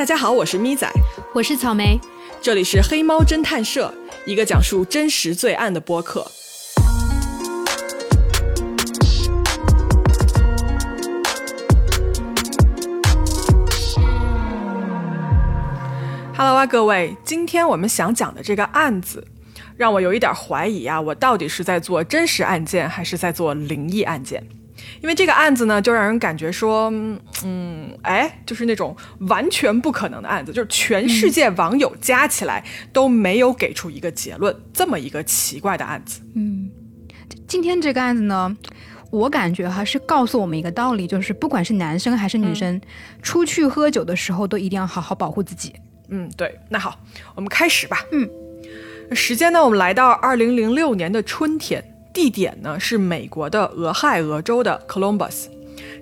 [0.00, 0.90] 大家好，我是咪仔，
[1.34, 2.00] 我是草莓，
[2.40, 3.92] 这里是黑猫侦探社，
[4.24, 6.26] 一个讲述真实罪案的播客。
[16.34, 19.22] Hello 啊，各位，今天我们想讲的这个案子，
[19.76, 24.42] 让我有一点怀疑啊，我到底是在做真实案件，还是在做灵异案件？
[25.00, 26.90] 因为这个案子呢，就让人感觉说，
[27.44, 36.20] 嗯，哎，就是那种完全不可能的案子，就是全世界网友加起来都没有给出一个结论，这么一个奇怪的案子。
[36.34, 36.70] 嗯，
[37.48, 38.54] 今天这个案子呢，
[39.10, 42.78] 我感觉哈是告诉我们一个道理，就是不管是男生还是女生，
[43.22, 45.74] 出去喝酒的时候都一定要好好保护自己。
[46.10, 46.54] 嗯，对。
[46.68, 47.00] 那好，
[47.34, 48.04] 我们开始吧。
[48.12, 48.28] 嗯，
[49.14, 51.82] 时间呢，我们来到二零零六年的春天。
[52.12, 55.46] 地点呢是美国的俄亥俄州的 Columbus，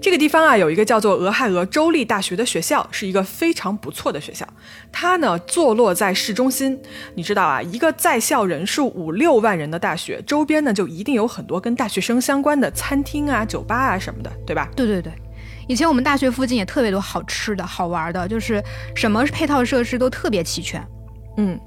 [0.01, 4.47] 这个地方啊有一个叫做俄亥俄州立大学的学校，是一个非常不错的学校。
[4.91, 6.81] 它呢坐落在市中心，
[7.15, 14.69] 你知道啊，一个在校人数五六万人的大学，周边呢就一定有很多跟大学生相关的餐厅啊、酒吧啊什么的，对吧？
[14.75, 15.13] 对对对，
[15.69, 18.63] 以前我们大学附近也特别多好吃的好玩的，就是
[18.95, 20.83] 什么配套设施都特别齐全。
[21.37, 21.61] 嗯，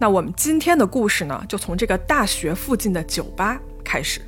[0.00, 3.60] 那我们今天的故事呢，就从这个大学附近的酒吧。
[3.84, 4.20] 开始，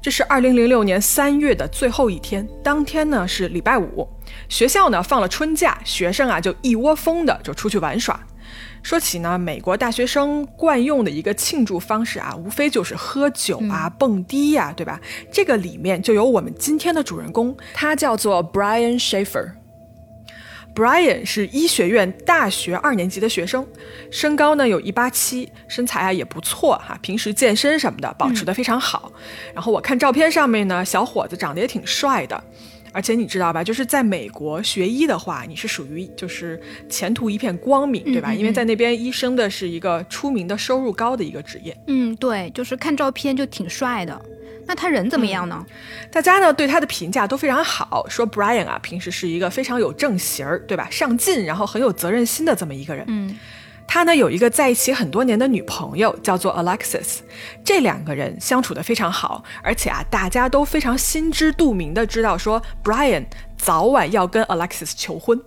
[0.00, 4.08] 这是二零零六年三月的最后一天，当天呢是礼拜五，
[4.48, 8.20] 学校呢放了春假，学生啊就一窝蜂的就出去玩耍。
[8.82, 15.00] 说起呢，美国大学生惯用的一个庆祝方式啊，无非就是喝酒啊、蹦迪呀，对吧？
[15.32, 19.52] 这个里面就有我们今天的主人公，他叫做 Brian Schaefer。
[20.74, 23.66] Brian 是医学院大学二年级的学生，
[24.10, 29.12] 身高呢有一八七，身材啊也不错哈，平时健身什么的保持的非常好。
[29.52, 32.42] 然后我看照片上面呢，小伙子长得也挺帅的，
[32.92, 38.32] 而且你知道吧，就是在美国学医的话，你是属于就是前途一片光明，对吧？
[38.32, 41.76] 因为在那边医生的是一个出名的收入高的一个职业。
[41.86, 44.22] 嗯，对，就是看照片就挺帅的。
[44.66, 45.64] 那他人怎么样呢？
[46.10, 50.88] 大家呢对他的评价都非常好，说 Brian 啊平时是一个非常有正形儿，对吧？
[50.90, 53.04] 上进，然后很有责任心的这么一个人。
[53.08, 53.36] 嗯，
[53.88, 57.18] 他呢有一个在一起很多年的女朋友，叫做 Alexis，
[57.64, 63.26] 这两个人相处的非常好，而且啊大家都非常心知肚明的知道说 Brian
[63.58, 65.40] 早晚要跟 Alexis 求婚。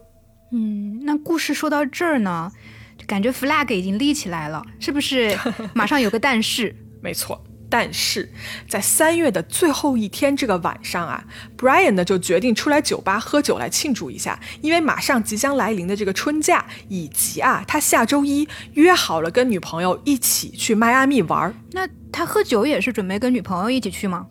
[0.51, 2.51] 嗯，那故事说到这儿呢，
[2.97, 5.37] 就感觉 flag 已经立起来了，是不是？
[5.73, 6.75] 马上有个但是。
[7.01, 7.43] 没错。
[7.69, 8.31] 但是
[8.67, 11.23] 在三月的最后一天这个晚上啊
[11.57, 21.53] ，Brian 呢就决定出来酒吧喝酒来庆祝一下，因为马上即将来临的这个春假，以及啊他下周一约好了跟女朋友一起去迈阿密玩。
[21.71, 24.25] 那他喝酒也是准备跟女朋友一起去吗？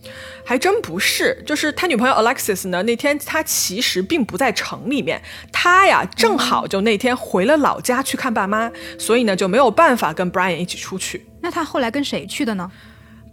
[0.46, 5.20] 还真不是，就是他女朋友 Alexis 呢，那天他其实并不在城里面，
[5.52, 11.26] 他呀正好就那天回了老家去看爸妈，所以呢就没有办法跟 Brian 一起出去。
[11.42, 12.70] 那他后来跟谁去的呢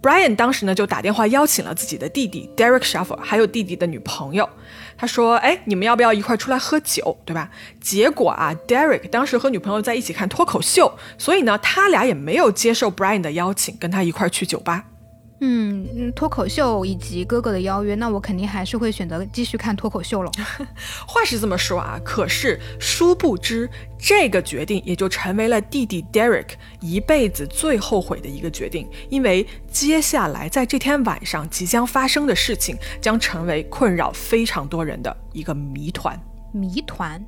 [0.02, 4.48] ？Brian 当时呢就打电话邀请了自己的弟弟 Derek Shaffer，还有弟弟的女朋友。
[4.98, 14.84] 他说：“哎，你们要不要一块出来喝酒，对吧？”结果啊，Derek 当时和女朋友在一起看脱口秀，所以呢，他俩也没有接受 Brian 的邀请，跟他一块去酒吧。
[15.44, 20.30] 嗯，脱口秀以及哥哥的邀约，那我肯定还是会选择继续看脱口秀了。
[21.04, 36.16] 话是这么说啊，可是殊不知，这个决定也就成为了弟弟 Derek 一辈子最后悔的一个决定，因为接下来在这天晚上即将发生的事情，将成为困扰非常多人的一个谜团。
[36.52, 37.20] 谜团。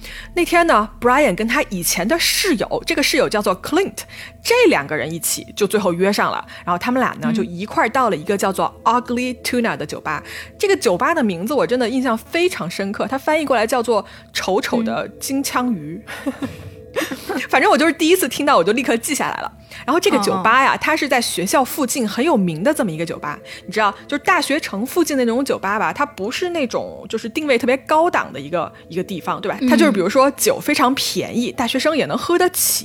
[0.00, 3.98] 对，那天呢，Brian 跟他以前的室友，这个室友叫做 Clint，
[4.42, 10.22] 这两个人一起就最后约上了，然后他们俩呢就一块到了一个叫做 Ugly Tuna 的酒吧。
[10.58, 16.02] 这个酒吧的名字我真的印象非常深刻，它翻译过来叫做“丑丑的金枪鱼”。
[17.48, 19.52] 反正我就是第一次听到，我就立刻记下来了。
[19.86, 23.38] 然后这个酒吧呀，它是在学校附近很有名的这么一个酒吧。
[23.66, 29.58] 你知道，就是大学城附近的那种酒吧吧，它不是那种就是定位特别高档的一个一个地方，对吧？
[29.68, 32.84] 它就是比如说酒非常便宜，大学生也能喝得起。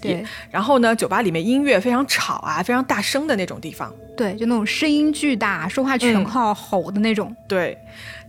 [0.52, 3.94] 然后呢，酒吧里面音乐非常吵啊，非常大声的那种地方。
[4.16, 7.36] 对，就那种声音巨大、说话全靠吼的那种。
[7.48, 7.78] 对。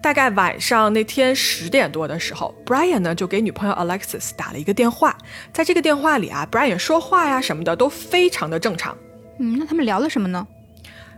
[0.06, 5.18] 大概晚上那天十点多的时候，Brian 呢就给女朋友 Alexis 打了一个电话。
[5.52, 8.96] 在这个电话里啊，Brian 说话呀什么的都非常的正常。
[9.40, 10.46] 嗯，那他们聊了什么呢？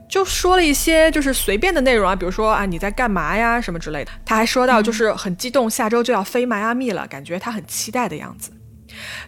[0.08, 4.10] 就说了一些就是随便的内容啊，比如说啊你在干嘛呀什么之类的。
[4.24, 8.50] 他还说到就是很激动，下周就要飞迈阿密了，感觉他很期待的样子。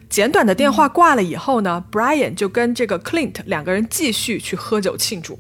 [0.09, 5.39] 简短的电话挂了以后呢，Brian 就跟这个 Clint 两个人继续去喝酒庆祝。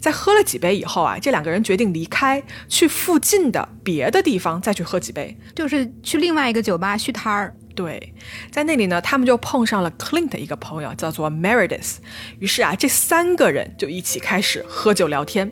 [0.00, 7.54] 在喝了几杯以后啊，这两个人决定离开，去附近的别的地方再去喝几杯，就是去另外一个酒吧续摊儿。
[7.74, 8.12] 对，
[8.50, 11.96] 在那里呢，他们就碰上了 Clint 一个朋友，叫做 Meredith。
[12.38, 15.50] 于是啊，这三个人就一起开始喝酒聊天。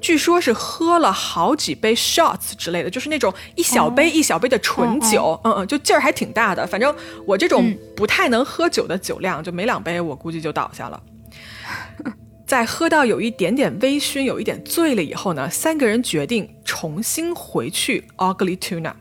[0.00, 6.66] 据说是喝了好几杯 shots 之类的，就是那种一小杯一小杯的纯酒，嗯嗯，就劲儿还挺大的。
[6.66, 6.94] 反正
[7.26, 11.02] 我这种不太能喝酒的酒量，就没两杯我估计就倒下了。
[12.48, 18.94] 在喝到有一点点微醺、有一点醉了以后呢，三个人决定重新回去 Ugly Tuna。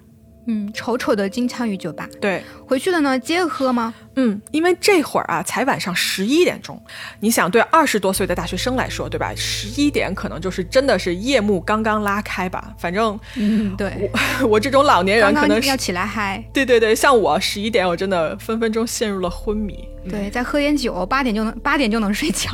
[0.47, 2.07] 嗯，丑丑的金枪鱼酒吧。
[2.21, 3.93] 对，回去了呢，接着喝吗？
[4.15, 6.81] 嗯，因为这会儿啊，才晚上十一点钟。
[7.19, 9.33] 你想，对二十多岁的大学生来说，对吧？
[9.35, 12.73] 十一点可能就是真的是夜幕刚刚拉开吧。
[12.79, 14.09] 反正，嗯，对
[14.41, 16.43] 我 我这种老年人可能要起来嗨。
[16.53, 19.87] 对对对，像我十一点，我真的分分钟陷入了昏迷。
[20.09, 22.49] 对，再喝点酒，八点就能八点就能睡觉。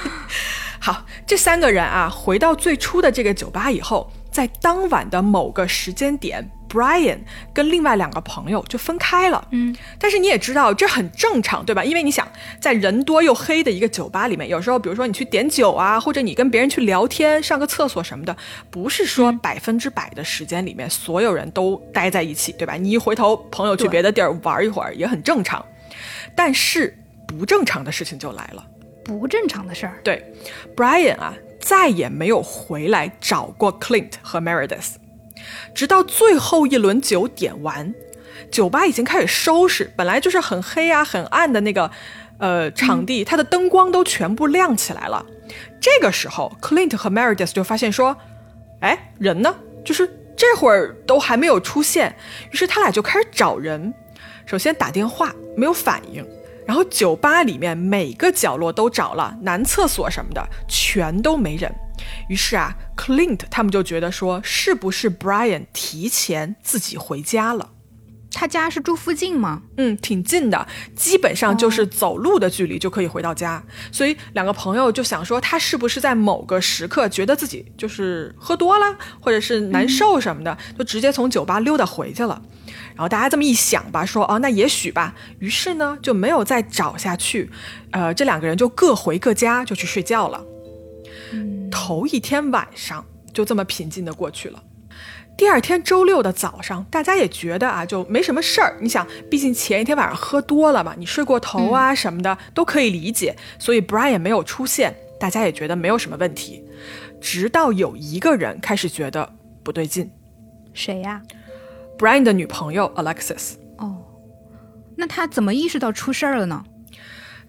[0.78, 6.46] 好，这三个人啊，回到最初的这个酒吧以后，在当晚的某个时间点。
[6.74, 7.18] Brian
[7.52, 11.84] 跟另外两个朋友就分开了，嗯，但是你也知道这很正常，对吧？
[11.84, 12.26] 因为你想
[12.60, 18.36] 在人多又黑的一个酒吧里面，有时候比如说你去点酒啊，或者你跟别人去聊天、上个厕所什么的，
[18.70, 22.74] 不是说百分之百的时间里面所有人都待在一起，对吧？
[22.74, 25.64] 你一回头，朋友去别的地儿玩一会儿也很正常。
[26.34, 26.98] 但是
[27.28, 28.66] 不正常的事情就来了，
[29.04, 30.00] 不正常的事儿。
[30.02, 30.34] 对
[30.74, 34.94] ，Brian 啊，再也没有回来找过 Clint 和 Meredith。
[35.74, 37.94] 直到最后一轮酒点完，
[38.50, 39.92] 酒吧已经开始收拾。
[39.96, 41.90] 本来就是很黑啊、很暗的那个，
[42.38, 45.24] 呃，场地，它的灯光都全部亮起来了。
[45.80, 48.16] 这个时候，Clint 和 Meredith 就发现说
[48.80, 49.54] ：“哎，人呢？
[49.84, 52.16] 就是这会儿都还没有出现。”
[52.50, 53.92] 于是他俩就开始找人。
[54.46, 56.26] 首先打电话没有反应，
[56.66, 61.74] 然后酒吧里面每个角落都找了，男厕所什么的全都没人。
[62.28, 67.70] 于是啊，Clint 他们就觉得说，是不是 Brian 提前自己回家了？
[68.36, 69.62] 他家是住附近吗？
[69.76, 73.62] 嗯，挺近的，基本上就是走路的距离就可以回到家。
[73.92, 82.42] 所以两个朋友就想说，他是不是在某个时刻觉得自己就是喝多了，或者是难受什么的，就直接从酒吧溜达回去了。
[82.96, 85.14] 然后大家这么一想吧，说哦，那也许吧。
[85.38, 87.48] 于是呢，就没有再找下去。
[87.92, 90.44] 呃，这两个人就各回各家，就去睡觉了。
[91.70, 94.62] 头一天晚上就这么平静的过去了。
[95.36, 98.78] 第二天周六的早上，大家也觉得啊，就没什么事儿。
[98.80, 103.34] 你想，毕竟前一天晚上喝多了嘛，你睡过头啊什么的都可以理解。
[103.58, 106.64] 所以 Brian 没有出现，大家也觉得没有什么问题。
[107.20, 109.34] 直到有一个人开始觉得
[109.64, 110.08] 不对劲，
[110.72, 111.20] 谁呀
[111.98, 113.54] ？Brian 的女朋友 Alexis。
[113.78, 114.04] 哦，
[114.96, 116.64] 那他怎么意识到出事儿了呢？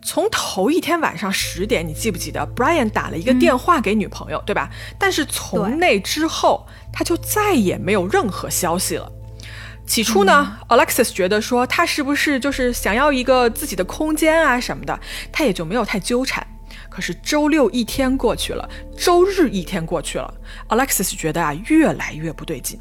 [0.05, 4.69] 从头一天晚上十点，你记不记得 Brian 打了一个电话给女朋友，对吧？
[4.99, 9.11] 但是从那之后，他就再也没有任何消息了。
[9.87, 14.99] 起初呢，Alexis 觉得说他是不是就是想要一个自己的空间啊什么的，
[15.31, 16.45] 他也就没有太纠缠。
[16.87, 20.31] 可是周六一天过去了，周日一天过去了
[20.69, 22.79] ，Alexis 觉得啊越来越不对劲。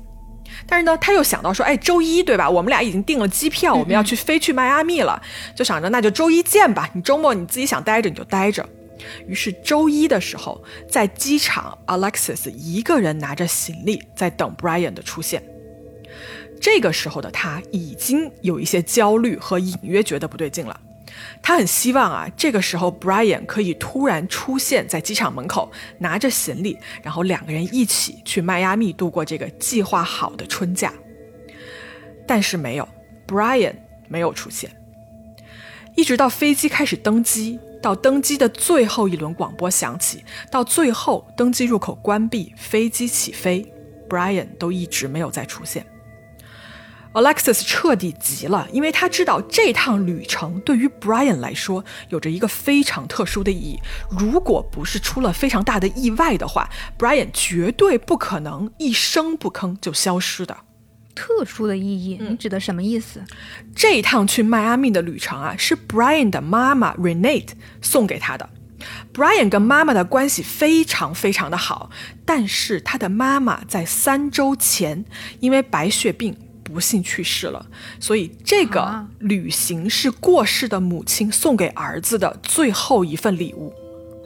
[0.67, 2.49] 但是呢，他又想到说，哎，周一对吧？
[2.49, 5.21] 我们俩已经订了机票，我们要去飞去迈阿密了，
[5.56, 6.89] 就想着那就周一见吧。
[6.95, 8.69] 你周末你自己想待着你就待着。
[9.27, 15.43] 于是周一的时候，在机场，Alexis 一个人拿着行李在等 Brian 的出现。
[16.61, 20.81] 这个时候的他已经有一些焦虑和隐约觉得不对劲了。
[21.43, 30.93] 他很希望啊，这个时候 Brian 可以突然出现在机场门口，拿着行李，然后两个人一起去迈阿密度过这个计划好的春假。
[32.27, 32.89] 但是没有
[33.27, 33.75] ，Brian
[34.09, 34.71] 没有出现。
[35.94, 43.71] 一直到飞机开始登机，到登机的最后一轮广播响起，到最后登机入口关闭，飞机起飞
[44.09, 45.87] ，Brian 都一直没有再出现。
[47.15, 53.79] Alexis 彻底急了，因为他知道这趟旅程对于 Brian 来说有着一个非常特殊的意义。
[54.11, 56.69] 如果不是出了非常大的意外的话
[56.99, 60.56] ，Brian 绝对不可能一声不吭就消失的。
[61.15, 63.23] 特殊的意义，你指的什么意思？
[63.77, 68.51] 这一趟去迈阿密的旅程啊，是 Brian 的妈妈 Renate 送给他的。
[69.15, 71.91] Brian 跟妈妈的关系非常非常的好，
[72.27, 75.05] 但是他的妈妈在三周前
[75.39, 76.37] 因为白血病。
[76.65, 77.65] 不幸去世了，
[78.01, 83.73] 所以这个旅行是过世的母亲送给儿子的最后一份礼物。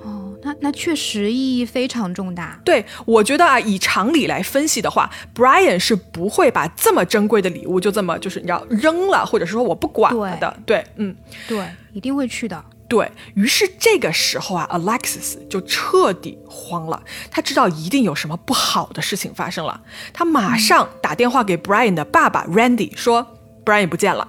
[0.05, 2.61] 哦，那那确实意义非常重大。
[2.65, 10.57] 对，我觉得啊，以常理来分析的话，Brian 是不会把这么珍贵的礼物就这么就是你知道扔了，或者是说我不管了的。
[10.65, 11.15] 对，嗯，
[11.49, 12.65] 对，一定会去的。
[12.89, 19.83] 对于是这个时候啊，Alexis 就彻底慌了，他知道一定有什么不好的事情发生了。
[20.15, 23.27] 他马上打电话给 Brian 的爸爸 Randy 说
[23.65, 24.27] ，Brian 不见了。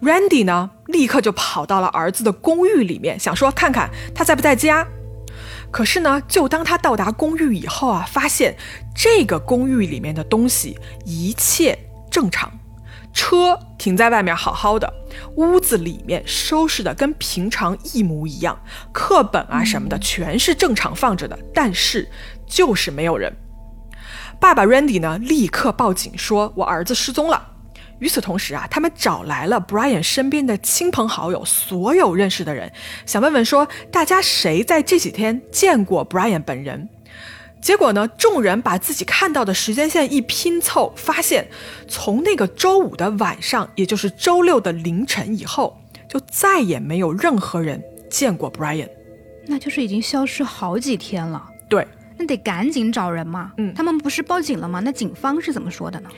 [0.00, 4.86] Randy 呢，立刻就跑到了儿子的公寓里面，想说看看他在不在家。
[5.70, 8.56] 可是呢，就当他到达公寓以后啊，发现
[8.94, 11.78] 这个公寓里面的东西一切
[12.10, 12.50] 正常。
[13.12, 14.92] 车停在外面好好的，
[15.36, 18.58] 屋子里面收拾的跟平常一模一样，
[18.92, 22.08] 课本啊什么的全是正常放着的，但是
[22.46, 23.34] 就是没有人。
[24.40, 27.48] 爸爸 Randy 呢，立刻报警说：“我儿子失踪了。”
[28.00, 32.72] 与此同时啊，他们找来了 Brian 身边的亲朋好友，所有认识的人，
[33.04, 36.88] 想问问说大家谁在这几天见过 Brian 本人。
[37.60, 38.08] 结果呢？
[38.16, 41.46] 众人把自己看到的时间线一拼凑，发现
[41.86, 48.88] 从那个周五的晚上，也就是周六的凌晨以后，就再也没有任何人见过 Brian。
[49.46, 51.44] 那就是已经消失好几天了。
[51.68, 51.86] 对，
[52.16, 53.52] 那得赶紧找人嘛。
[53.58, 54.80] 嗯，他们不是报警了吗？
[54.80, 56.10] 那警方是怎么说的呢？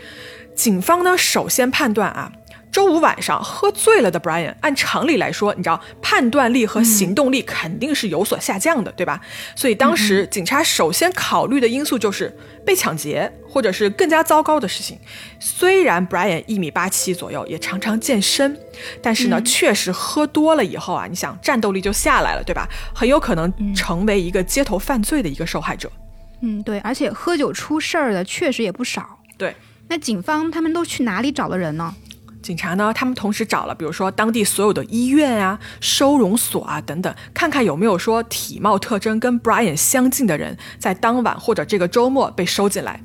[0.55, 2.31] 警方呢，首先判断啊。
[2.73, 9.21] 周五晚上喝醉了的 Brian，按常理来说，你知道判断力和行动力肯定是有所下降的，对吧？
[9.55, 14.99] 所以当时警察首先考虑的因素就是被抢劫，或者是更加糟糕的事情。
[15.39, 18.59] 虽然 Brian 一米八七左右，也常常健身，
[19.03, 22.67] 但是呢，确实喝多了以后啊，你想战斗力就下来了，对吧？
[22.95, 25.93] 很有可能成为一个街头犯罪的一个受害者。
[26.41, 29.19] 嗯，对，而且喝酒出事儿的确实也不少。
[29.37, 29.55] 对，
[29.89, 31.95] 那警方他们都去哪里找了人呢？
[32.43, 43.05] 警察呢，他们同时找了，比如说当地所有的医院啊、收容所啊等等，看看有没有说体貌特征跟 Brian 相近的人，在当晚或者这个周末被收进来，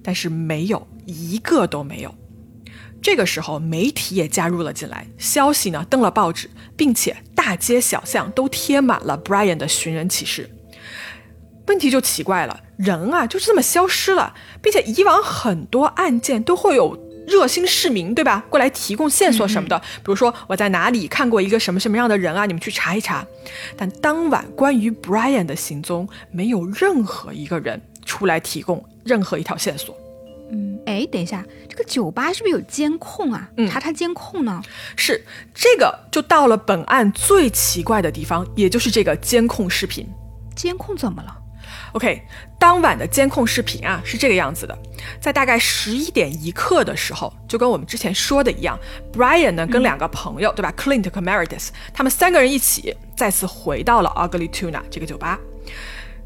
[0.00, 2.14] 但是没有一个都没有。
[3.02, 10.48] 这个时候，媒体也加入了进来，消息呢登了报纸，并且大街小巷都贴满了 Brian 的寻人启事。
[11.66, 17.05] 问题就奇怪了，人啊就是这么消失了，并且以往很多案件都会有。
[17.26, 18.44] 热心市民，对吧？
[18.48, 23.26] 过来提供线索什么的，比如说我在哪里看过一个什么什么样的人啊，你们去查一查。
[23.76, 29.96] 但当晚关于 Brian 的行踪，没有任何一个人出来提供任何一条线索。
[30.52, 33.50] 嗯，哎，等一下，这个酒吧是不是有监控啊？
[33.68, 34.62] 查查监控呢？
[34.94, 40.06] 是，这个就到了本案最奇怪的地方，也就是这个监控视频。
[40.54, 41.36] 监控怎么了
[41.92, 42.22] ？OK，
[42.58, 44.78] 当晚的监控视频啊是这个样子的，
[45.20, 48.78] 在大概十一点一刻的时候，就跟我们之前说的一样
[49.12, 55.38] ，Brian 呢跟两个朋友，对吧，Clint 和 Meredith，他们三个人一起再次回到了 Ugly Tuna 这个酒吧。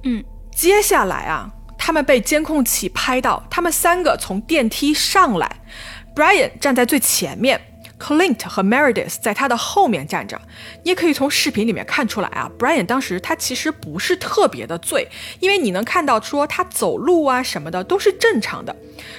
[0.03, 5.61] 嗯，接下来啊，他们被监控器拍到，他们三个从电梯上来
[6.15, 7.61] ，Brian 站在最前面。
[8.01, 10.41] Clint 和 Meredith 在他的后面站着，
[10.83, 15.07] 你也可以从视频里面看出来啊，Brian 当时他其实不是特别的醉，
[15.39, 18.75] 因为你能看到说他走路啊什么的都是正常的。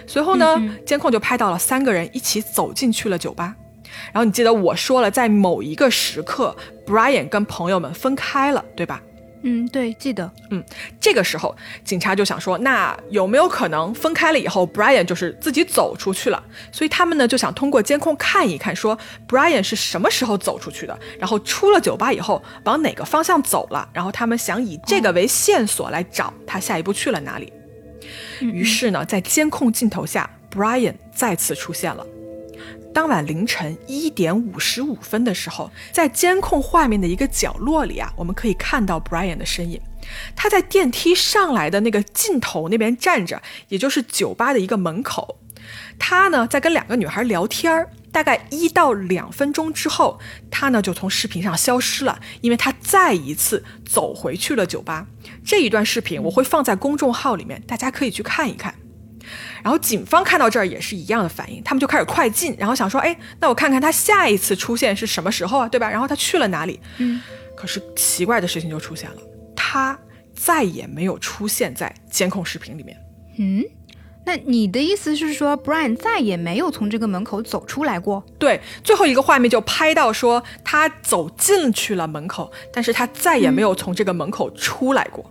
[0.08, 3.56] 随后呢，监控就拍到了三个人一起走进去了酒吧，
[4.12, 9.02] 然后你记得我说了，在某一个时刻，Brian 跟朋友们分开了，对吧？
[9.44, 10.32] 嗯，对，记得。
[10.52, 10.64] 嗯，
[11.00, 16.44] 这个时候警察就想说，那有没有可能分开了以后，Brian 就是自己走出去了？
[16.72, 27.52] 所以他们呢就想通过监控看一看，说 Brian 是什么时候走出去的，然后出了酒吧以后往哪个方向走了，然后他们想以这个为线索来找他下一步去了哪里。
[28.40, 32.06] 于是呢，在监控镜头下，Brian 再次出现了。
[32.94, 39.80] 当晚凌晨一点五十五分的时候，在监控画面的一个角落里啊，我们可以看到 Brian 的身影。
[40.36, 45.40] 他在电梯上来的那个尽头那边站着，也就是酒吧的一个门口。
[45.98, 47.90] 他呢在跟两个女孩聊天儿。
[48.12, 50.20] 大概一到两分钟之后，
[50.50, 55.08] 他呢就从视频上消失了，因为他再一次走回去了酒吧。
[55.46, 58.76] 这一段视频我会放在公众号里面，大家可以去看一看。
[59.64, 65.90] 然后警方看到这儿也是一样的反应，他们就开始快进，然后想说，哎，那我看看他下一次出现是什么时候啊，对吧？
[65.90, 66.80] 然后他去了哪里？
[66.98, 67.22] 嗯，
[67.56, 69.18] 可是奇怪的事情就出现了，
[69.56, 69.98] 他
[70.36, 72.98] 再也没有出现在监控视频里面。
[73.38, 73.64] 嗯，
[74.26, 78.24] 那你的意思是说，Brian 再也没有从这个门口走出来过？
[78.38, 85.31] 对，最后一个画面就拍到说他走进去了门口，但是他再也没有从这个门口出来过。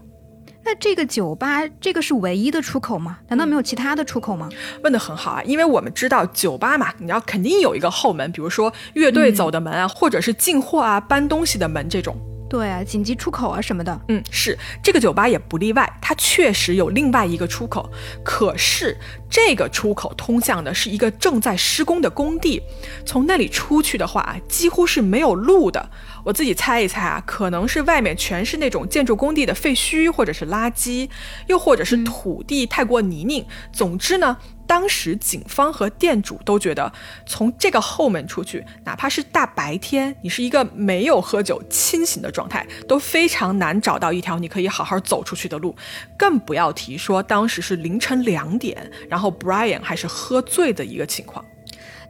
[0.70, 3.18] 那这个酒吧，这个是唯一的出口吗？
[3.26, 4.48] 难道没有其他的出口吗？
[4.84, 12.16] 问的很好啊，因为我们知道酒吧嘛，你要肯定有一个后门，比如说乐队走的门啊，或者是进货啊、搬东西的门这种。
[12.50, 14.00] 对啊，紧急出口啊什么的。
[14.08, 17.88] 嗯，是这个酒吧也不例外，它确实有另外一个出口，
[18.24, 18.98] 可是
[19.30, 22.60] 这个出口通向的是一个正在施工的工地，
[23.06, 25.90] 从那里出去的话，几乎是没有路的。
[26.24, 31.08] 我自己猜一猜啊，可能是外面全是那种建筑工地的废墟或者是垃圾，
[31.46, 33.46] 又或者是土地太过泥泞。
[33.72, 34.36] 总之呢。
[34.70, 36.92] 当时警方和店主都觉得，
[37.26, 45.74] 从这个后门出去，哪怕是大白天，你是一个没有喝酒、清醒的状态，都非常难找到一条你可以好好走出去的路，
[46.16, 51.44] 更不要提说当时是凌晨两点，然后 Brian 还是喝醉的一个情况。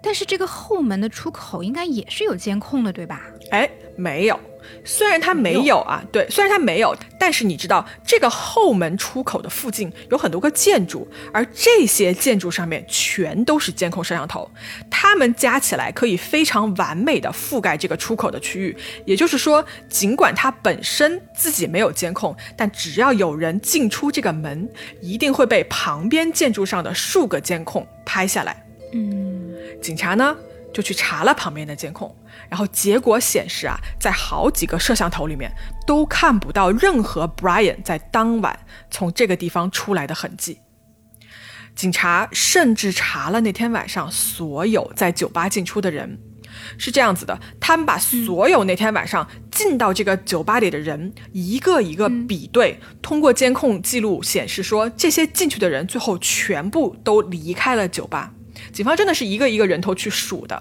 [0.03, 3.23] 但是这个后门的出口应该也是有监控的，对吧？
[3.53, 4.39] 哎，没有。
[4.85, 14.51] 虽然它没有啊，对，虽然它没有，但是你知道这个后门出口的附近有很多个建筑，而这些建筑上面全都是监控摄像头，
[14.91, 18.77] 它们加起来可以非常完美的覆盖这个出口的区域。
[19.05, 24.69] 也就是说，尽管它本身自己没有监控，但只要有人进出这个门，
[25.01, 28.65] 一定会被旁边建筑上的数个监控拍下来。
[28.93, 30.37] 嗯，警察呢
[30.73, 32.15] 就去查了旁边的监控。
[32.51, 35.51] 然后结果显示啊，在好几个摄像头里面
[35.87, 38.59] 都看不到任何 Brian 在当晚
[38.91, 40.59] 从这个地方出来的痕迹。
[41.77, 46.19] 警察甚至查了那天晚上所有在酒吧进出的人，
[46.77, 58.35] 是这样子的：他们把所有那天晚上进到这个酒吧里的人一个一个比对，通过监控记录显示说，这些进去的人最后全部都离开了酒吧。
[58.73, 60.61] 警方真的是一个一个人头去数的，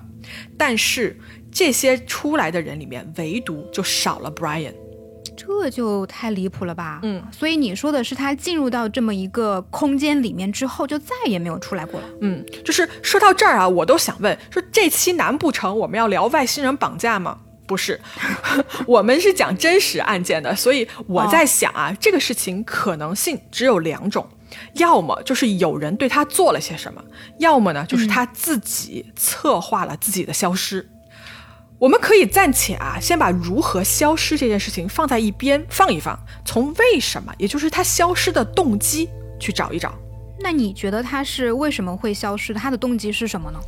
[0.55, 1.19] 但是。
[1.51, 4.73] 这些出来的人里面，唯独就少了 Brian，
[5.35, 6.99] 这就太离谱了吧？
[7.03, 12.07] 嗯，所以你说的是他进入到这么一个空间里面之后，就再也没有出来过了。
[12.21, 17.39] 嗯，就是说到这儿啊，我都想问，说这期难不成我们要聊外星人绑架吗？
[17.65, 17.99] 不是，
[18.87, 24.27] 我们是讲真实案件的，所以我在想啊，这个事情可能性只有两种，
[24.73, 27.03] 要么就是有人对他做了些什么，
[27.37, 30.89] 要么呢就是他自己策划了自己的消失。
[31.79, 39.09] 我们可以暂且啊，先把如何消失这件事情放在一边放一放，从为什么，也就是他消失的动机
[39.39, 39.98] 去找一找。
[40.41, 42.53] 那你觉得他是为什么会消失？
[42.53, 43.59] 他的动机是什么呢？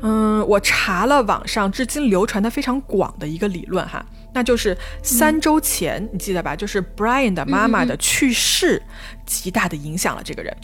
[0.00, 6.56] 嗯，我查了网上至今流传的非常广的一个理论哈，那就是三周前，你记得吧？
[6.56, 8.82] 就是 Brian 的妈妈的去世，
[9.26, 10.54] 极大的影响了这个人。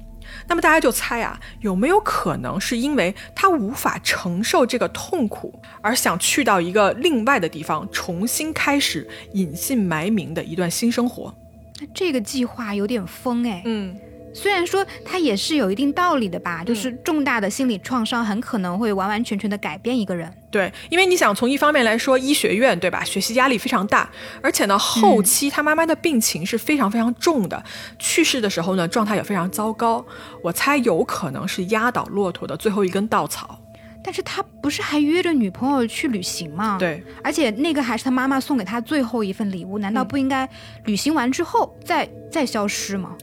[0.48, 11.34] 那么大家就猜啊，有没有可能是因为他无法承受这个痛苦，而想去到一个另外的地方，重新开始隐姓埋名的一段新生活？
[11.80, 13.62] 那这个计划有点疯哎。
[13.64, 13.96] 嗯。
[14.32, 20.32] 虽然说它也是有一定道理的吧，就是重大的心理创伤很可能会完完全全的改变一个人。
[20.50, 24.10] 对，因为你想从一方面来说，医学院对吧，学习压力非常大，
[24.42, 27.62] 而且呢，后期他妈妈的病情是非常非常重的，
[27.98, 30.04] 去世的时候呢，状态也非常糟糕。
[30.42, 33.58] 我猜有可能是压倒骆驼的最后一根稻草。
[34.02, 36.78] 但是他不是还约着女朋友去旅行吗？
[36.78, 40.48] 对，而且那个还是他妈妈送给他最后一份礼物，难道不应该
[40.86, 43.14] 旅行完之后再再消失吗？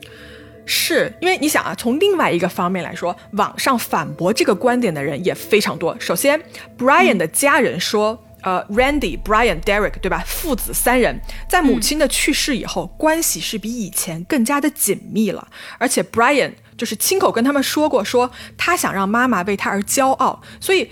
[0.68, 5.98] 是因为你想啊，从另外一个方面来说，网上反驳这个观点的人也非常多。
[6.00, 6.40] 首先
[6.78, 10.22] ，Brian 的家人说，呃，Randy、Brian、Derek，对吧？
[10.28, 15.48] 父子三人在母亲的去世以后，关系是比以前更加的紧密了。
[15.78, 20.92] 而且 Brian 就是亲口跟他们说过，说他想让妈妈为他而骄傲，所以。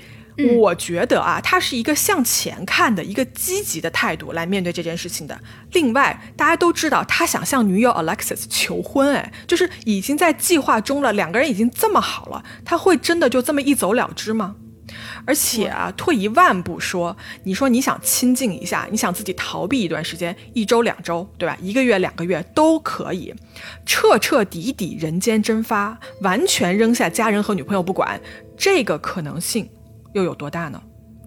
[0.59, 5.39] 我觉得啊，他是一个向前看的一个积极的态度来面对这件事情的。
[5.71, 14.55] 另外，大家都知道他想向女友 Alexis 求婚，哎，就是已经在计划中了，两个人已经这么好了，他会真的就这么一走了之吗？
[15.25, 21.57] 而且啊，退一万步说，你说你想亲近一下，你想自己逃避一段时间，一周两周，对吧？
[21.59, 23.33] 一个月两个月都可以，
[23.85, 28.21] 彻彻底底人间蒸发，完全扔下家人和女朋友不管，
[28.55, 29.67] 这个可能性。
[30.15, 30.81] 又有多大呢？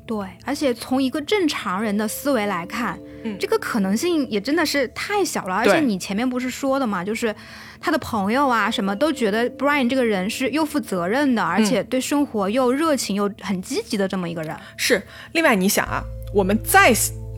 [0.06, 5.54] 对，而且从一个正常人的思维来看，嗯，这个可能性也真的是太小了。
[5.54, 7.34] 而且你前面不是说的嘛，就是
[7.78, 14.56] 他的朋友啊，什么都觉得 Brian 这个人是又负责任的，而且对生活又热情又很积极的这么一个人。
[14.78, 15.02] 是。
[15.32, 16.94] 另外，你想啊，我们再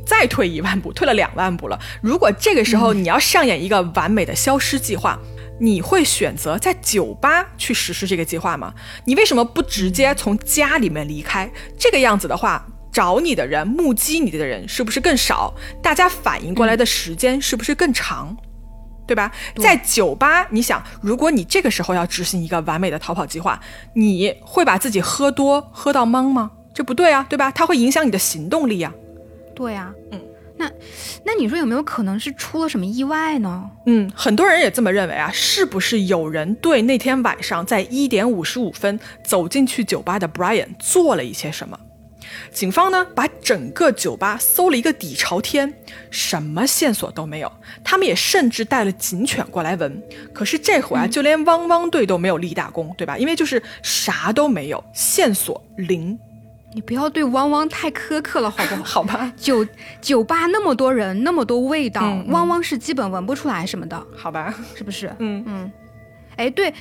[0.06, 1.76] 再退一万步，退了两万步了。
[2.00, 5.18] 如果这个时候你要上演一个完美的消失计划。
[5.60, 8.72] 你会选择在酒吧去实施这个计划吗？
[9.04, 11.50] 你为什么不直接从家里面离开？
[11.78, 15.54] 这个样子的话，找你的人、目击你的人是不是更少？
[15.82, 18.36] 大家反应过来的时间是不是更长？
[19.06, 19.30] 对吧？
[19.56, 23.60] 在酒吧，你想，如果你这个时候要执行一个完美的逃跑计划，
[23.94, 26.52] 你会把自己喝多喝到懵吗？
[26.72, 27.50] 这不对啊，对吧？
[27.50, 28.94] 它会影响你的行动力啊。
[29.54, 30.20] 对啊，嗯。
[30.60, 30.70] 那
[31.24, 33.70] 那你说有没有可能是出了什么意外呢？
[33.86, 41.80] 嗯，很多人也这么认为啊，是不是有人对那天晚上在一点五十五分走进去酒吧的 Brian 做了一些什么？
[42.52, 45.72] 警方呢，把整个酒吧搜了一个底朝天，
[46.10, 47.50] 什么线索都没有。
[47.82, 50.02] 他们也甚至带了警犬过来闻，
[50.34, 53.16] 可是这回啊，就连汪汪队都没有立大功，对吧？
[53.16, 56.18] 因为就是啥都没有，线索零。
[56.74, 58.82] 你不要对汪汪太苛刻了，好不好？
[58.84, 59.32] 好吧。
[59.36, 59.66] 酒
[60.00, 64.54] 酒吧那么多人，那么多味道，汪汪是基本闻不出来什么的，好吧？
[64.76, 65.14] 是不是？
[65.18, 65.72] 嗯嗯。
[66.36, 66.72] 哎，对，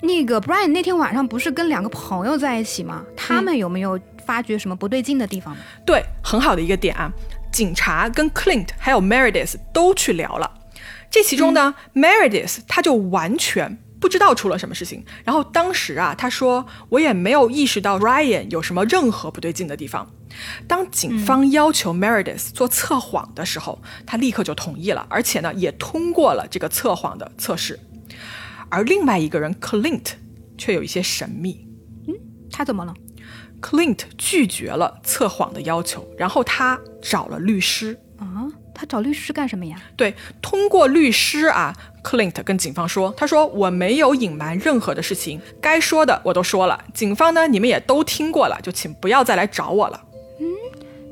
[0.00, 3.04] 那个 Brian 那天晚上不是跟两个朋友在一起吗？
[3.16, 3.98] 他们有没有？
[4.24, 5.60] 发觉什么不对劲的地方吗？
[5.84, 7.12] 对，很好的一个点啊！
[7.50, 10.48] 警察跟 Clint 还有 Meredith 都去聊了。
[11.10, 15.02] 这其中呢，Meredith 他就完全不知道出了什么事情。
[15.24, 20.10] 然后当时啊，他说我也没有意识到 Ryan 有什么任何不对劲的地方。
[20.66, 27.78] 当警方要求 Meredith 做测谎的时候，他立刻就同意了，而且呢，也通过了这个测谎的测试。
[28.68, 30.12] 而另外一个人 Clint
[30.58, 31.68] 却有一些神秘。
[32.08, 32.14] 嗯，
[32.50, 32.92] 他怎么了
[33.60, 38.50] ？Clint 拒绝了测谎的要求，然后他找了律师啊。
[38.74, 39.76] 他找律师干什么呀？
[39.96, 46.84] 对，通过律师啊，Clint 跟警方说：“他说我没有隐瞒任何的事情，该说的我都说了。
[46.92, 50.00] 警方呢，你们也都听过了，就请不要再来找我了。”
[50.40, 50.46] 嗯，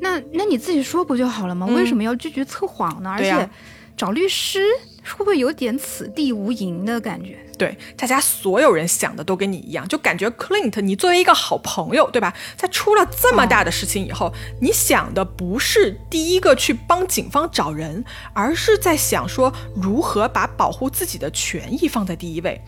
[0.00, 1.66] 那那你自己说不就好了吗？
[1.66, 3.11] 为什么要拒绝测谎呢？
[3.11, 3.48] 而且
[3.96, 4.64] 找律师
[5.12, 7.38] 会不会有点此地无银的感觉？
[7.58, 12.34] 对，大家所有人想的都跟你一样，就感觉 Clint，你作为一个好朋友，对吧？
[12.56, 22.58] 在出了这么大的事情以后，你想的不是第一个去帮警方找人，而是在想说如何把保护自己的权益放在第一位。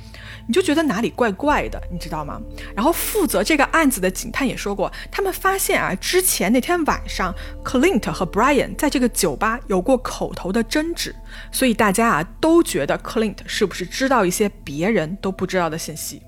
[0.46, 2.38] 你就觉得哪里怪怪的，你知道吗？
[2.74, 11.14] 然后负责这个案子的警探也说过，他们发现啊，之前那天晚上，Clint 和 Brian 在这个酒吧有过口头的争执，
[11.50, 16.23] 所以大家啊都觉得 Clint 是不是知道一些别人都不知道的信息，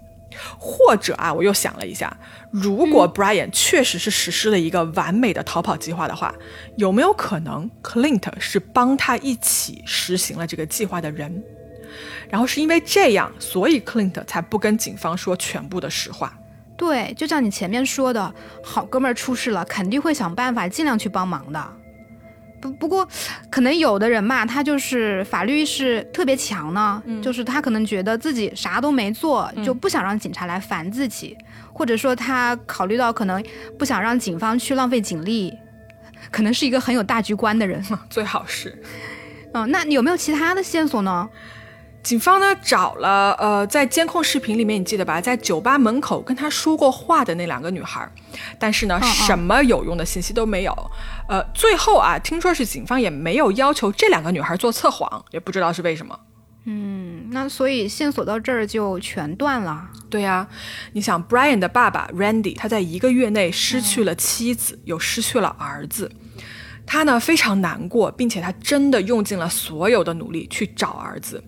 [0.58, 2.16] 或者啊，我又想了一下，
[2.50, 6.34] 如果 Brian 确实是实施了一个完美的逃跑计划的话，
[6.76, 11.42] 有没有可能 Clint 是帮他一起实行了这个计划的人？
[12.28, 16.36] 然后是因为这样，所以 Clint 才不跟警方说全部的实话。
[16.76, 21.76] 对，就像你前面说的，好哥们儿出事了，肯定会想办法尽量去帮忙的。
[22.64, 23.06] 不不过，
[23.50, 31.36] 可能有的人嘛，他就是法律意识特别强呢，就是他可能觉得自己啥都没做，就不想让警察来烦自己，
[31.72, 33.44] 或者说他考虑到可能
[33.78, 35.52] 不想让警方去浪费警力，
[36.30, 37.84] 可能是一个很有大局观的人。
[38.08, 38.82] 最好是，
[39.52, 41.28] 嗯，那有没有其他的线索呢？
[42.04, 45.20] 警方呢找了呃，在监控视频里面，你记得吧？
[45.22, 48.06] 在酒吧门口跟他说过话的那两个女孩，
[48.58, 50.90] 但是呢，什么有用的信息都没有。
[51.30, 56.20] 呃，最后啊，听说是警方也没有要求这两个女孩做测谎，也不知道是为什么。
[56.66, 59.88] 嗯，那所以线索到这儿就全断了。
[60.10, 60.46] 对呀，
[60.92, 66.12] 你想，Brian 的爸爸 Randy，他在一个月内失去了妻子，又失去了儿子。
[66.86, 71.42] 他呢非常难过，并且他真的用尽了所有的努力去找儿子。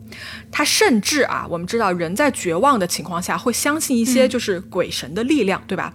[0.50, 5.92] 他甚至啊，我们知道人在绝望的情况下会相信一些就是鬼神的力量，对吧？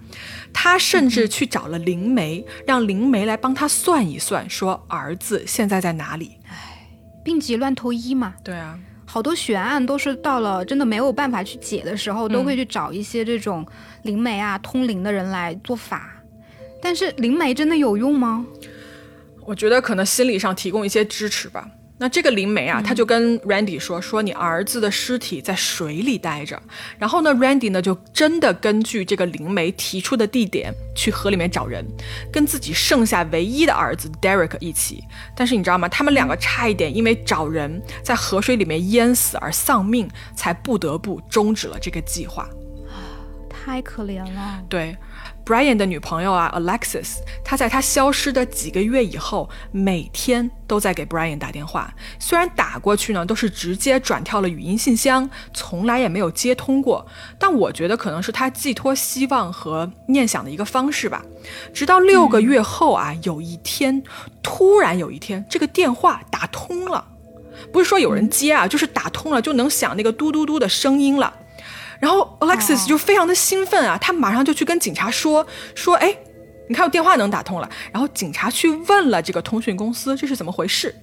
[0.54, 6.38] 他甚至去找了灵媒，让灵媒来帮他算一算，说儿子现在在哪里。
[6.48, 6.88] 唉，
[7.24, 8.36] 病急乱投医嘛。
[8.44, 13.66] 对啊，好多悬案都是到了真的没有办法去解的时候，都会去找一些这种
[14.04, 16.10] 灵媒啊、通灵的人来做法。
[16.84, 18.46] 但是灵媒真的有用吗？
[19.46, 21.68] 我觉得可能心理上提供一些支持吧。
[21.98, 26.60] 那这个灵媒啊，他就跟 Randy 说：“说你儿子的尸体在水里待着。”
[26.98, 31.86] 然后呢，Randy 呢就真的根据这个灵媒提出的地点去河里面找人，
[32.34, 35.04] 跟自己剩下唯一的儿子 Derek 一起。
[35.36, 35.88] 但是你知道吗？
[35.88, 42.50] 他们两个差一点因为找人在河水里面淹死而丧命，才不得不终止了这个计划。
[43.48, 44.60] 太可怜了。
[44.68, 44.98] 对。
[45.52, 51.94] Brian 的女朋友啊，Alexis，她在他消失的几个月以后，每天都在给 Brian 打电话。
[52.20, 57.06] 虽然打过去呢，都是直接转跳了语音信箱，从来也没有接通过。
[57.38, 61.22] 但我觉得可能是他寄托希望和念想的一个方式吧。
[61.74, 64.02] 直到六个月后啊，有一天，
[64.42, 67.06] 突然有一天，这个电话打通了，
[67.74, 71.34] 不是说有人接啊，就是打通了，就能响那个嘟嘟嘟的声音了。
[72.02, 76.14] 然后 Alexis 就非常的兴奋啊，他马上就去跟警察说说，哎，
[76.68, 77.70] 你看我电话能打通了。
[77.94, 80.94] 然后警察去问了这个通讯公司，这是怎么回事？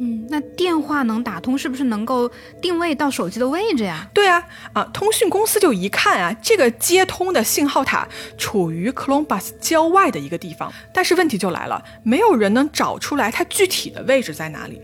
[0.00, 2.30] 嗯，那电话能打通，是不是能够
[2.62, 4.08] 定位到手机的位置呀？
[4.14, 8.06] 对啊，啊，通讯公司就一看啊，这个接通的信号塔
[8.38, 14.80] 处于 Columbus 郊外的一个地方，但是问题就来了，没有人能找出来它具体的位置在哪里。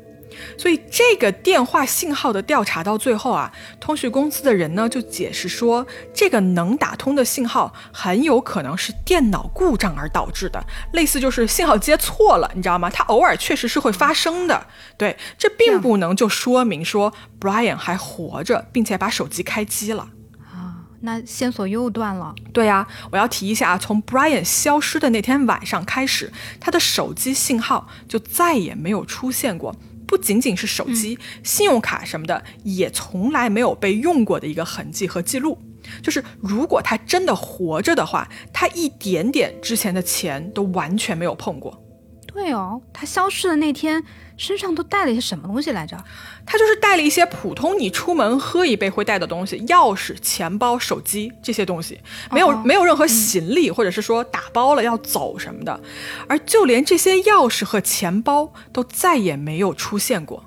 [0.57, 12.89] 所以这个电话信号的调查到最后啊，通讯公司的人呢就解释说，这个能打通的信号很有可能是电脑故障而导致的，类似就是信号接错了，你知道吗？
[12.91, 14.67] 它偶尔确实是会发生的。
[14.97, 20.09] 对，这并不能就说明说 Brian 还活着，并且把手机开机了
[20.53, 22.35] 啊，那线索又断了。
[22.53, 29.75] 对呀，我要提一下啊，从 Brian 消失的那天晚上开始，他的手机信号就再也没有出现过。
[30.07, 35.59] 不仅仅是手机、信用卡什么的，也从来没有被用过的一个痕迹和记录。
[36.03, 41.79] 就是如果他真的活着的话，他一点点之前的钱都完全没有碰过。
[42.27, 44.03] 对哦，他消失的那天
[44.37, 45.97] 身上都带了一些什么东西来着？
[46.47, 55.81] 他就是带了一些普通你出门喝一杯会带的东西，钥匙、钱包、手机这些东西，没有没有任何行李，或者是说打包了要走什么的。
[56.29, 60.45] 而就连这些钥匙和钱包都再也没有出现过。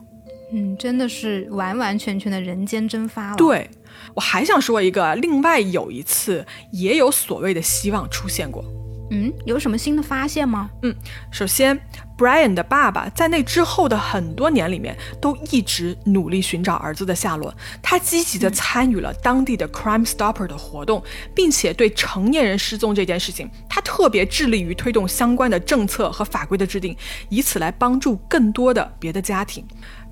[0.54, 3.36] 嗯，真的是完完全全的人间蒸发了。
[3.36, 3.70] 对，
[4.14, 8.64] 我还想说一个，另外有一次也有所谓的希望出现过。
[9.10, 10.70] 嗯，有什么新的发现吗？
[10.82, 10.94] 嗯，
[11.32, 11.80] 首先
[12.18, 17.54] ，Brian 的爸爸在那之后的很多年里面都一直努力寻找儿子的下落。
[17.82, 21.02] 他积极的参与了当地的 Crime Stopper 的活动，
[21.34, 26.96] 并且对成年人失踪这件事情，他特别致力于推动相关的政策和法规的制定，
[27.30, 29.66] 以此来帮助更多的别的家庭。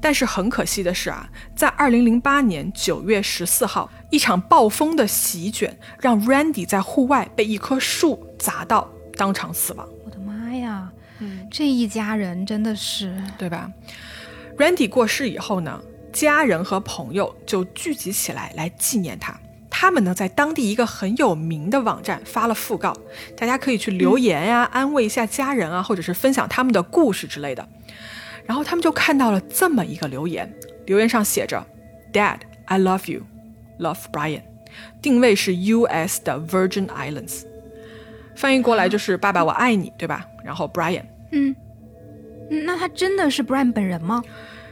[0.06, 8.88] 但是很可惜的是啊，在二零零八年九月十四号，一场暴风的席卷让 Randy 在户外被一棵树砸到，
[9.18, 9.90] 当场死亡。
[10.06, 10.92] 我的妈呀！
[11.18, 13.72] 嗯，这一家人真的是，对吧
[14.60, 15.82] ？Randy 过世以后呢，
[16.14, 19.36] 家人和朋友就聚集起来来纪念他。
[19.72, 22.96] 他们呢，在当地一个很有名的网站发了讣告，
[23.36, 27.68] 大家可以去留言呀，安慰一下家人啊，或者是分享他们的故事之类的。
[28.46, 30.52] 然后他们就看到了这么一个留言，
[30.86, 31.66] 留言上写着
[32.14, 33.22] ：“Dad, I love you,
[33.80, 34.44] love Brian。”
[35.02, 36.22] 定位是 U.S.
[36.24, 37.44] 的 Virgin Islands，
[38.36, 40.26] 翻译过来就是“爸爸，我爱你”，对吧？
[40.44, 41.56] 然后 Brian，嗯，
[42.50, 44.22] 那他真的是 Brian 本人吗？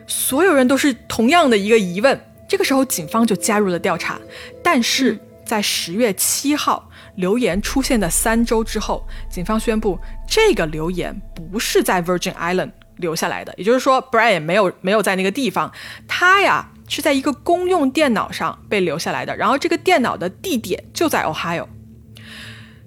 [0.06, 2.20] 所有人都是同样的一个疑问。
[2.50, 4.20] 这个时候，警方就加入了调查。
[4.62, 12.72] 但是在十月七号留言出现的三周之后，警方宣布这个留言不是在 Virgin Island。
[12.98, 15.72] 留下来的，也就是说，Brian 没有没有在那个地方，
[16.08, 21.68] 他呀是在一个公用电脑上被留下来的，然后这个电脑的地点就在 Ohio。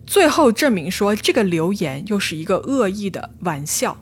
[0.07, 3.97] 最后证明说，这个留言又是一个恶意的玩笑，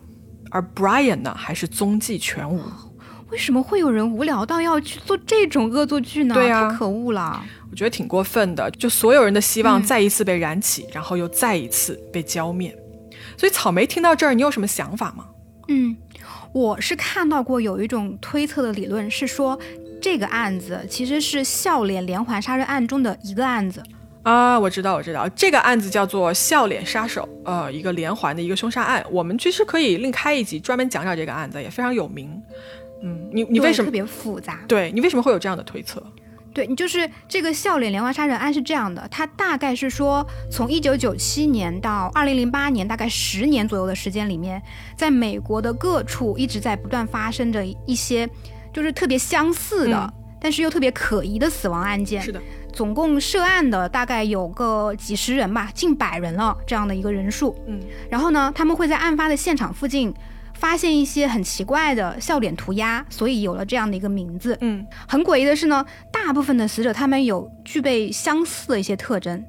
[0.51, 2.61] 而 Brian 呢还是踪迹全无。
[3.31, 6.35] 为什么会有人无聊到要去做这种恶作剧呢？
[6.35, 7.43] 对啊，太可恶了！
[7.71, 12.77] 我觉得挺过分的，就所有人的希望再一次被燃起，然后又再一次被浇灭。
[13.37, 15.25] 所以草莓听到这儿，你有什么想法吗？
[15.69, 15.97] 嗯，
[16.53, 19.59] 我是看到过有一种推测的理论，是说
[20.01, 23.83] 这个案子其实是笑脸连环杀人案中的一个案子
[24.23, 24.59] 啊。
[24.59, 29.05] 我知道，我知道，这个案子叫做笑脸杀手，呃，一个连环的一个凶杀案。
[29.11, 32.31] 我们其实可以另开一集专门讲讲这个案子，也非常有名。
[33.03, 34.61] 嗯，你你为什么特别复杂？
[34.67, 36.03] 对你为什么会有这样的推测？
[36.55, 44.63] 对你就是这个笑脸连环杀人案是这样的，它大概是说从一九九七年到二零零八年，大概十年左右的时间里面，
[44.97, 48.29] 在美国的各处一直在不断发生着一些
[48.73, 52.23] 就是特别相似的，但是又特别可疑的死亡案件。
[52.23, 52.41] 是的，
[52.73, 57.57] 总共涉案的大概有个几十人吧，近百人了这样的一个人数。
[57.67, 60.15] 嗯，然后呢，他们会在案发的现场附近。
[60.65, 64.57] 发现一些很奇怪的笑脸涂鸦，所以有了这样的一个名字。
[64.63, 69.45] 嗯，很诡异的是呢，大部分的死者他们有具备相似的一些特征，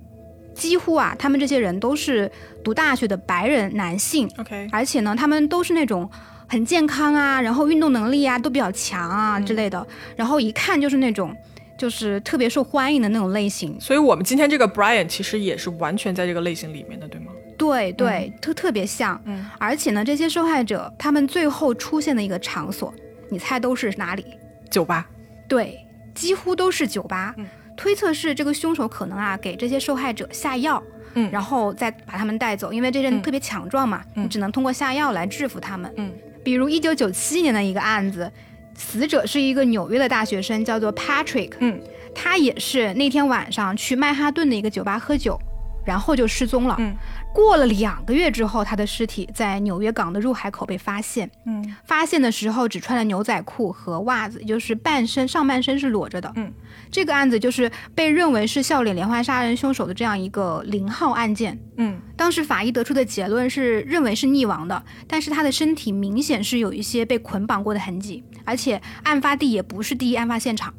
[0.53, 2.29] 几乎啊，他们这些人都是
[2.65, 4.29] 读大学的白人男性。
[4.37, 6.09] OK，而且呢，他们都是那种
[6.49, 11.33] 很健康啊，然后运动能力啊都比较强啊之类的，然后一看就是那种
[11.77, 13.79] 就是特别受欢迎的那种类型。
[13.79, 17.31] 所以我们今天这个 Brian 其实也是完全在这个类型里面的，对吗？
[17.57, 22.93] 对对，特特别像，嗯，而且呢，这些受害者他们最后出现的一个场所，
[23.29, 24.25] 你猜都是哪里？
[24.69, 25.07] 酒吧。
[25.47, 25.79] 对，
[26.13, 27.33] 几乎都是酒吧。
[27.37, 27.45] 嗯，
[27.77, 30.81] 推测是这个凶手可能啊给这些受害者下药，
[31.13, 35.93] 嗯，然后再把他们带走，因为这人特别强壮嘛，你只能通过下药来制服他们。
[35.97, 36.11] 嗯，
[36.43, 38.31] 比如一九九七年的一个案子，
[38.75, 41.53] 死者是一个纽约的大学生，叫做 Patrick。
[41.59, 41.79] 嗯，
[42.13, 45.39] 他也是那天晚上去曼哈顿的一个酒吧喝酒。
[45.85, 46.75] 然后就失踪了。
[46.79, 46.95] 嗯，
[47.33, 51.29] 过了两个月之后，他的尸体在纽约港的入海口被发现。
[51.45, 56.31] 嗯，发现的时候只穿了牛仔裤和袜子，就是半身上半身是裸着的。
[56.35, 56.51] 嗯，
[56.91, 61.57] 这个案子就是被认为是笑脸连环杀人凶手的这样一个零号案件。
[61.77, 70.73] 嗯，当时法医得出的结论是认为是溺亡的，但是他的身体明显是有一些被捆绑过的痕迹，而且案发地也不是第一案发现场。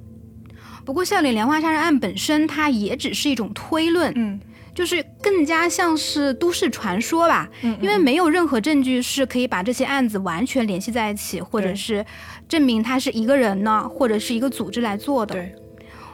[0.84, 4.38] 不过，笑脸连环杀人案本身，它也只是一种推论，嗯，
[4.76, 12.04] 就是更加像是都市传说吧，嗯，因为没有任何证据是可以把这些案子完全联系在一起，或者是
[12.46, 15.34] 证明他是一个人呢，或者是一个组织来做的。
[15.34, 15.54] 对，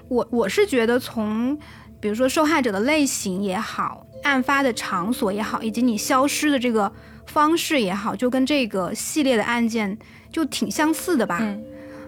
[0.07, 1.59] 我我是觉得从，
[2.01, 6.93] 比如说受害者的类型也好，案发的场所也好，以及你消失的这个
[7.27, 9.99] 方式也好，就跟这个系列的案件
[10.31, 11.39] 就挺相似的吧。
[11.43, 11.61] 嗯，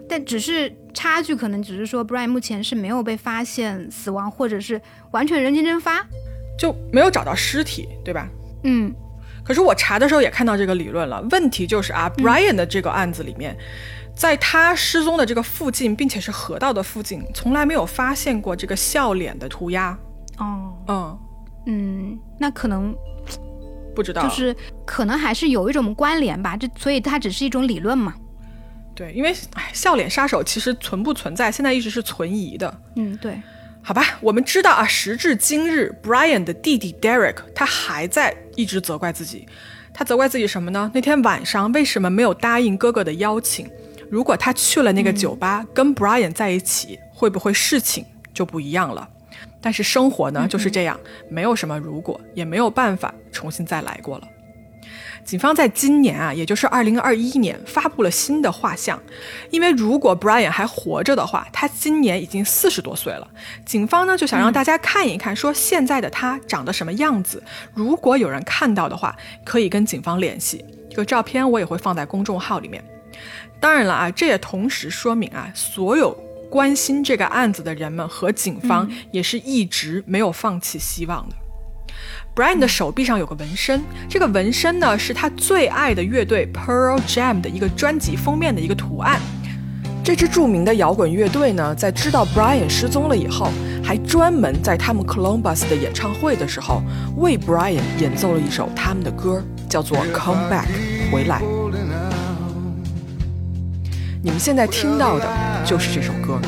[0.08, 0.72] 但只是。
[0.96, 6.06] 差距可能只是说，Brian 目前是没有被发现死亡，或者是完全人间蒸发，
[6.58, 8.28] 就没有找到尸体，对吧？
[8.64, 8.94] 嗯。
[9.44, 11.20] 可是我查的时候也看到这个理论了。
[11.30, 13.54] 问题就是啊，Brian 的这个案子里面，
[14.16, 19.98] 在他失踪的这个附近，并且是河道的附近，从来没有发现过这个笑脸的涂鸦。
[20.38, 21.18] 哦，嗯
[21.66, 22.96] 嗯，那可能
[23.94, 26.56] 不知道，就是可能还是有一种关联吧。
[26.56, 28.14] 这所以它只是一种理论嘛。
[28.94, 32.80] 对，因为哎，笑脸杀手其实存不存在，现在一直是存疑的。
[32.96, 33.38] 嗯，对，
[33.86, 39.46] 好吧，我们知道啊，时至今日，Brian 的弟弟 Derek 他还在一直责怪自己。
[39.92, 40.90] 他责怪自己什么呢？
[40.94, 43.70] 那天晚上为什么没有答应哥哥的邀请？
[44.10, 49.06] 如果他去了那个酒吧跟 Brian 在一起，会不会事情就不一样了？
[49.60, 54.26] 但是生活呢就是这样，没有什么如果，也没有办法重新再来过了。
[55.24, 59.00] 警方在今年啊，也就是二零二一年，发布了新的画像。
[59.50, 63.26] 因为如果 Brian 还活着的话，他今年已经四十多岁了。
[63.64, 67.42] 警方呢就想让大家看一看，说现在的他长得什么样子。
[67.72, 70.64] 如果有人看到的话，可以跟警方联系。
[70.90, 72.84] 这个照片我也会放在公众号里面。
[73.58, 76.12] 当然了啊，这也同时说明啊，所有
[76.50, 81.34] 关心这个案子的人们和警方也是一直没有放弃希望的。
[82.34, 89.20] Brian 的手臂上有个纹身，这个纹身呢是他最爱的乐队 Pearl Jam 的一个专辑封面的一个图案。
[90.02, 93.50] 这支著名的摇滚乐队呢，在知道 Brian 失踪了以后，
[93.84, 96.82] 还专门在他们 Columbus 的演唱会的时候，
[97.16, 100.66] 为 Brian 演奏了一首他们的歌，叫做 Come Back
[101.12, 101.40] 回来。
[104.20, 105.28] 你们现在听到的
[105.64, 106.40] 就是这首歌。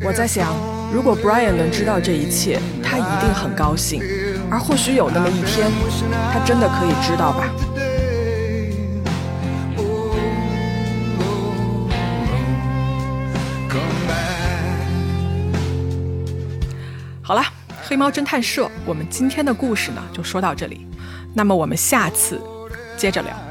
[0.00, 0.54] 我在想，
[0.92, 4.00] 如果 Brian 能知道这一切，他一定很高兴。
[4.48, 5.70] 而或许有那么一天，
[6.32, 7.50] 他真的可以知道吧。
[17.20, 17.42] 好了，
[17.82, 20.86] 黑猫侦探社，我们今天的故事呢就说到这里。
[21.34, 22.40] 那么我们下次
[22.96, 23.47] 接着聊。